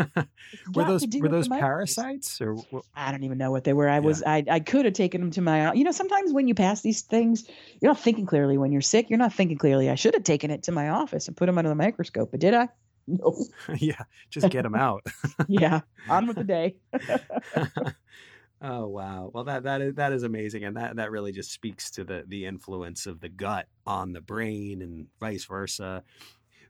[0.73, 2.57] were those were those parasites or
[2.95, 3.87] I don't even know what they were.
[3.87, 3.99] I yeah.
[3.99, 6.81] was I I could have taken them to my you know sometimes when you pass
[6.81, 7.47] these things
[7.79, 9.89] you're not thinking clearly when you're sick you're not thinking clearly.
[9.89, 12.39] I should have taken it to my office and put them under the microscope, but
[12.39, 12.69] did I?
[13.09, 13.35] No.
[13.77, 15.03] yeah, just get them out.
[15.47, 16.75] yeah, on with the day.
[18.61, 19.31] oh wow!
[19.33, 22.23] Well, that that is that is amazing, and that that really just speaks to the
[22.27, 26.03] the influence of the gut on the brain and vice versa.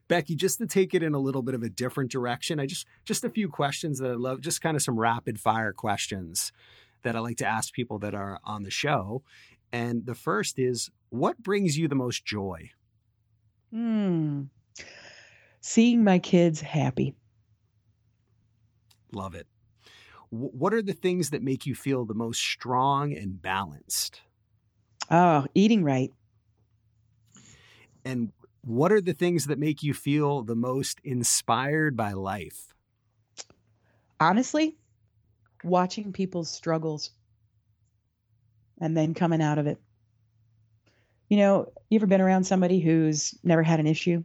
[0.08, 2.86] Becky, just to take it in a little bit of a different direction, I just
[3.04, 6.52] just a few questions that I love, just kind of some rapid fire questions
[7.02, 9.22] that I like to ask people that are on the show.
[9.72, 12.70] And the first is, what brings you the most joy?
[13.70, 14.44] Hmm
[15.60, 17.14] seeing my kids happy.
[19.12, 19.46] Love it.
[20.30, 24.20] What are the things that make you feel the most strong and balanced?
[25.10, 26.12] Oh, eating right.
[28.04, 32.74] And what are the things that make you feel the most inspired by life?
[34.20, 34.76] Honestly,
[35.64, 37.10] watching people's struggles
[38.80, 39.80] and then coming out of it.
[41.28, 44.24] You know, you ever been around somebody who's never had an issue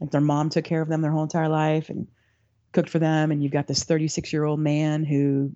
[0.00, 2.06] like their mom took care of them their whole entire life and
[2.72, 5.54] cooked for them and you've got this 36 year old man who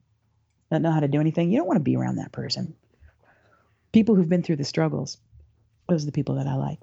[0.71, 2.75] doesn't know how to do anything you don't want to be around that person
[3.93, 5.19] people who've been through the struggles
[5.89, 6.79] those are the people that i like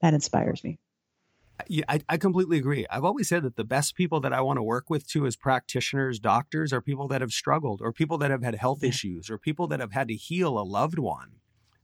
[0.00, 0.78] that inspires me
[1.66, 2.86] yeah, I, I completely agree.
[2.90, 5.36] I've always said that the best people that I want to work with too as
[5.36, 8.90] practitioners, doctors, are people that have struggled or people that have had health yeah.
[8.90, 11.32] issues or people that have had to heal a loved one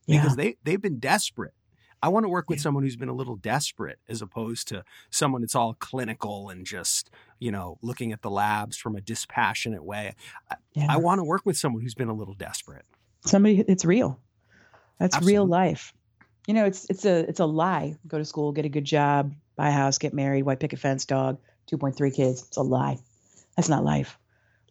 [0.07, 0.45] because yeah.
[0.45, 1.55] they, they've been desperate
[2.03, 2.63] I want to work with yeah.
[2.65, 7.11] someone who's been a little desperate as opposed to someone that's all clinical and just,
[7.39, 10.15] you know, looking at the labs from a dispassionate way.
[10.75, 10.87] Yeah.
[10.91, 12.85] I, I want to work with someone who's been a little desperate.
[13.25, 14.21] Somebody it's real.
[14.99, 15.35] That's Absolutely.
[15.35, 15.93] real life.
[16.47, 17.97] You know, it's it's a it's a lie.
[18.07, 21.07] Go to school, get a good job, buy a house, get married, white picket fence,
[21.07, 21.39] dog,
[21.73, 22.45] 2.3 kids.
[22.47, 22.99] It's a lie.
[23.57, 24.19] That's not life.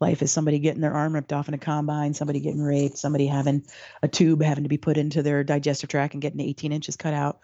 [0.04, 3.26] Life is somebody getting their arm ripped off in a combine, somebody getting raped, somebody
[3.26, 3.66] having
[4.02, 7.14] a tube having to be put into their digestive tract and getting 18 inches cut
[7.14, 7.40] out.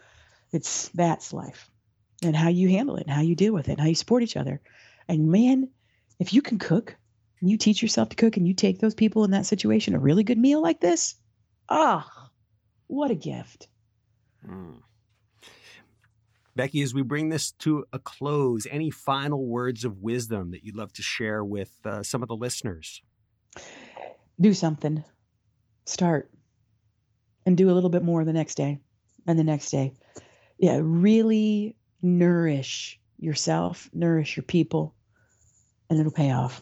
[0.51, 1.71] It's that's life.
[2.21, 4.23] And how you handle it, and how you deal with it, and how you support
[4.23, 4.59] each other.
[5.07, 5.69] And man,
[6.19, 6.97] if you can cook,
[7.39, 9.99] and you teach yourself to cook, and you take those people in that situation a
[9.99, 11.15] really good meal like this,
[11.69, 12.29] ah,
[12.87, 13.69] what a gift.
[14.45, 14.81] Mm.
[16.59, 20.75] Becky, as we bring this to a close, any final words of wisdom that you'd
[20.75, 23.01] love to share with uh, some of the listeners?
[24.41, 25.05] Do something.
[25.85, 26.29] Start.
[27.45, 28.77] And do a little bit more the next day
[29.25, 29.93] and the next day.
[30.57, 34.93] Yeah, really nourish yourself, nourish your people,
[35.89, 36.61] and it'll pay off.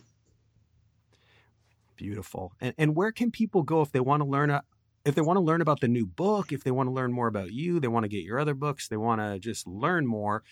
[1.96, 2.54] Beautiful.
[2.62, 4.62] And, and where can people go if they want to learn a,
[5.08, 7.28] if they want to learn about the new book, if they want to learn more
[7.28, 10.44] about you, they want to get your other books, they want to just learn more,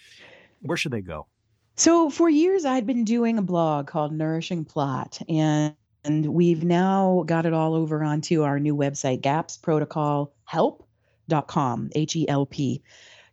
[0.62, 1.28] where should they go?
[1.76, 5.76] So for years, I'd been doing a blog called Nourishing Plot, and
[6.06, 12.46] and we've now got it all over onto our new website, gapsprotocolhelp.com, H E L
[12.46, 12.84] P.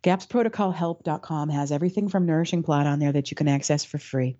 [0.03, 4.35] Gapsprotocolhelp.com has everything from Nourishing Plot on there that you can access for free.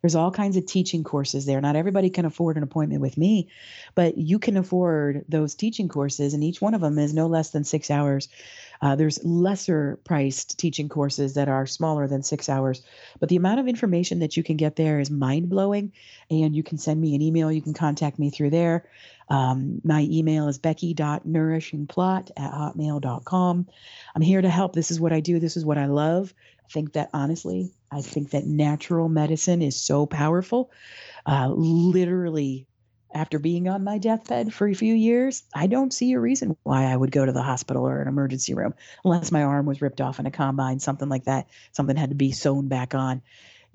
[0.00, 1.60] There's all kinds of teaching courses there.
[1.60, 3.48] Not everybody can afford an appointment with me,
[3.94, 7.50] but you can afford those teaching courses, and each one of them is no less
[7.50, 8.28] than six hours.
[8.80, 12.82] Uh, there's lesser priced teaching courses that are smaller than six hours,
[13.18, 15.92] but the amount of information that you can get there is mind blowing.
[16.30, 17.50] And you can send me an email.
[17.50, 18.88] You can contact me through there.
[19.30, 23.66] Um, my email is becky.nourishingplot at hotmail.com.
[24.14, 24.74] I'm here to help.
[24.74, 25.38] This is what I do.
[25.38, 26.32] This is what I love.
[26.64, 30.70] I think that honestly, I think that natural medicine is so powerful.
[31.26, 32.66] Uh, literally,
[33.14, 36.84] after being on my deathbed for a few years, I don't see a reason why
[36.84, 38.74] I would go to the hospital or an emergency room
[39.04, 41.48] unless my arm was ripped off in a combine, something like that.
[41.72, 43.22] Something had to be sewn back on.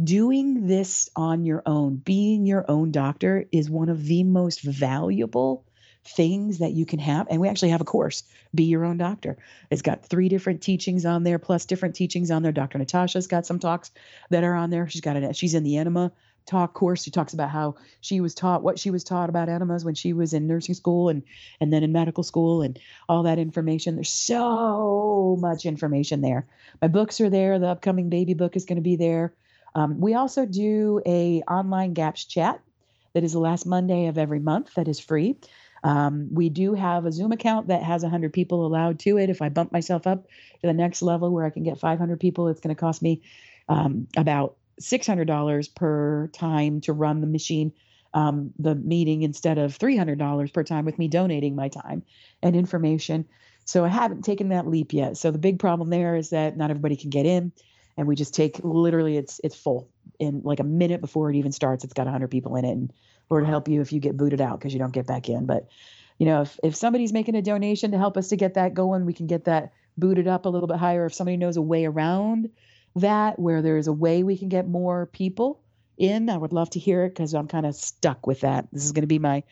[0.02, 5.66] Doing this on your own, being your own doctor, is one of the most valuable
[6.06, 7.28] things that you can have.
[7.30, 8.24] And we actually have a course,
[8.54, 9.38] Be Your Own Doctor.
[9.70, 12.52] It's got three different teachings on there, plus different teachings on there.
[12.52, 12.78] Dr.
[12.78, 13.92] Natasha's got some talks
[14.30, 14.90] that are on there.
[14.90, 15.36] She's got it.
[15.36, 16.12] She's in the enema
[16.46, 17.04] talk course.
[17.04, 20.14] She talks about how she was taught what she was taught about enemas when she
[20.14, 21.24] was in nursing school and
[21.62, 22.78] and then in medical school and
[23.08, 23.96] all that information.
[23.96, 26.46] There's so much information there.
[26.82, 27.60] My books are there.
[27.60, 29.34] The upcoming baby book is going to be there.
[29.76, 32.62] Um, we also do a online GAPS chat
[33.14, 35.38] that is the last Monday of every month that is free.
[35.84, 39.30] Um, we do have a Zoom account that has 100 people allowed to it.
[39.30, 42.48] If I bump myself up to the next level where I can get 500 people,
[42.48, 43.22] it's going to cost me
[43.68, 47.74] um, about $600 per time to run the machine,
[48.14, 52.04] um, the meeting, instead of $300 per time with me donating my time
[52.42, 53.26] and information.
[53.66, 55.18] So I haven't taken that leap yet.
[55.18, 57.52] So the big problem there is that not everybody can get in
[57.98, 59.90] and we just take literally it's it's full
[60.20, 62.94] in like a minute before it even starts it's got 100 people in it and
[63.30, 65.46] Lord help you if you get booted out because you don't get back in.
[65.46, 65.68] But
[66.20, 69.06] you know, if if somebody's making a donation to help us to get that going,
[69.06, 71.06] we can get that booted up a little bit higher.
[71.06, 72.50] If somebody knows a way around
[72.96, 75.62] that, where there's a way we can get more people
[75.98, 78.68] in, I would love to hear it because I'm kind of stuck with that.
[78.72, 79.44] This is going to be my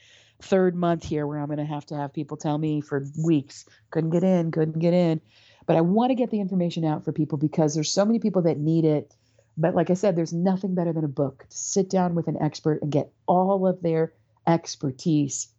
[0.42, 3.66] third month here where I'm going to have to have people tell me for weeks,
[3.92, 5.22] couldn't get in, couldn't get in.
[5.66, 8.44] But I want to get the information out for people because there's so many people
[8.44, 9.16] that need it
[9.58, 12.42] but like I said, there's nothing better than a book to sit down with an
[12.42, 14.14] expert and get all of their
[14.48, 15.50] expertise.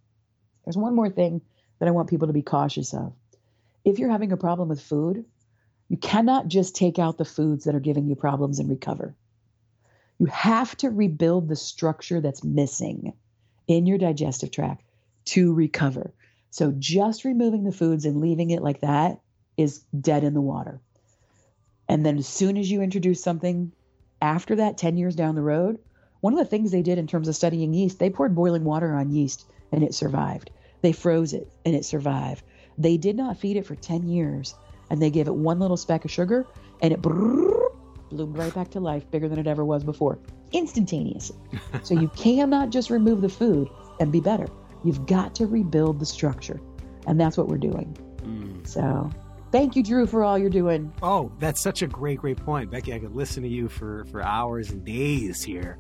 [0.65, 1.43] There's one more thing
[1.79, 3.13] that I want people to be cautious of.
[3.85, 5.25] If you're having a problem with food,
[5.89, 9.15] you cannot just take out the foods that are giving you problems and recover.
[10.19, 13.13] You have to rebuild the structure that's missing
[13.67, 14.85] in your digestive tract
[15.27, 16.15] to recover.
[16.51, 19.21] So just removing the foods and leaving it like that
[19.57, 20.81] is dead in the water.
[21.89, 23.73] And then as soon as you introduce something
[24.21, 25.79] after that, 10 years down the road,
[26.21, 28.95] one of the things they did in terms of studying yeast, they poured boiling water
[28.95, 30.51] on yeast and it survived.
[30.81, 32.45] They froze it and it survived.
[32.79, 34.55] They did not feed it for 10 years
[34.91, 36.47] and they gave it one little speck of sugar
[36.81, 40.19] and it bloomed right back to life, bigger than it ever was before,
[40.53, 41.37] instantaneously.
[41.83, 43.69] so you cannot just remove the food
[44.01, 44.47] and be better.
[44.85, 46.61] You've got to rebuild the structure.
[47.07, 47.97] And that's what we're doing.
[48.23, 48.67] Mm.
[48.67, 49.11] So
[49.53, 50.91] Thank you, Drew, for all you're doing.
[51.03, 52.95] Oh, that's such a great, great point, Becky.
[52.95, 55.79] I could listen to you for for hours and days here.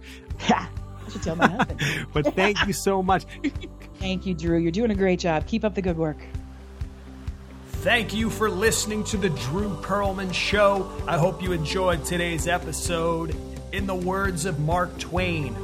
[0.48, 0.66] Yeah,
[1.06, 2.06] I should tell my husband.
[2.12, 3.24] but thank you so much.
[3.98, 4.58] thank you, Drew.
[4.58, 5.46] You're doing a great job.
[5.46, 6.18] Keep up the good work.
[7.82, 10.92] Thank you for listening to the Drew Perlman Show.
[11.08, 13.34] I hope you enjoyed today's episode.
[13.72, 15.56] In the words of Mark Twain,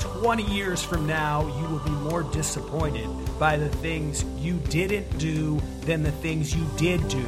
[0.00, 3.08] 20 years from now, you will be more disappointed
[3.38, 7.24] by the things you didn't do than the things you did do.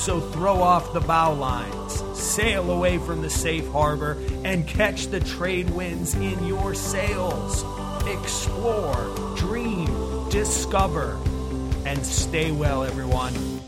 [0.00, 5.20] So throw off the bow lines, sail away from the safe harbor, and catch the
[5.20, 7.62] trade winds in your sails.
[8.08, 11.18] explore, dream, discover,
[11.84, 13.59] and stay well, everyone.